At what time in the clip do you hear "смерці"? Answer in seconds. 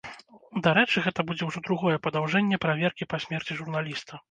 3.29-3.61